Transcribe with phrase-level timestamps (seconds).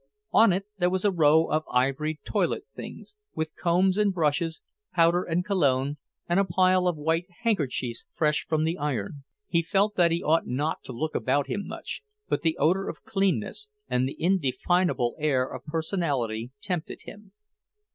[0.31, 4.63] On it there was a row of ivory toilet things, with combs and brushes,
[4.95, 9.23] powder and cologne, and a pile of white handkerchiefs fresh from the iron.
[9.47, 13.03] He felt that he ought not to look about him much, but the odor of
[13.03, 17.33] cleanness, and the indefinable air of personality, tempted him.